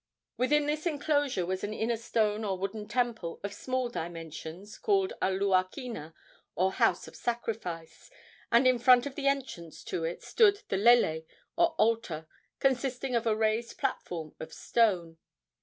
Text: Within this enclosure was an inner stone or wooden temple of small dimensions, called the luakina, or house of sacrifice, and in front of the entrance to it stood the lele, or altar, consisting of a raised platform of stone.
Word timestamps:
Within 0.35 0.65
this 0.65 0.87
enclosure 0.87 1.45
was 1.45 1.63
an 1.63 1.75
inner 1.75 1.95
stone 1.95 2.43
or 2.43 2.57
wooden 2.57 2.87
temple 2.87 3.39
of 3.43 3.53
small 3.53 3.87
dimensions, 3.87 4.79
called 4.79 5.11
the 5.21 5.27
luakina, 5.27 6.15
or 6.55 6.71
house 6.71 7.07
of 7.07 7.15
sacrifice, 7.15 8.09
and 8.51 8.65
in 8.65 8.79
front 8.79 9.05
of 9.05 9.13
the 9.13 9.27
entrance 9.27 9.83
to 9.83 10.03
it 10.03 10.23
stood 10.23 10.63
the 10.69 10.77
lele, 10.77 11.21
or 11.55 11.75
altar, 11.77 12.25
consisting 12.59 13.13
of 13.13 13.27
a 13.27 13.35
raised 13.35 13.77
platform 13.77 14.33
of 14.39 14.51
stone. 14.51 15.17